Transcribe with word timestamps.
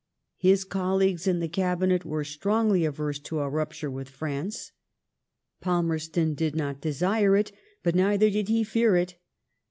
His 0.37 0.63
colleagues 0.63 1.27
in 1.27 1.41
the 1.41 1.47
Cabinet 1.47 2.03
were 2.05 2.23
strongly 2.23 2.85
averse 2.85 3.19
to 3.19 3.39
a 3.41 3.47
rupture 3.47 3.91
with 3.91 4.09
France. 4.09 4.71
Palmerston 5.61 6.33
did 6.33 6.55
not 6.55 6.81
desire 6.81 7.35
it, 7.37 7.51
but 7.83 7.93
neither 7.93 8.31
did 8.31 8.47
he 8.47 8.63
fear 8.63 8.95
it. 8.97 9.17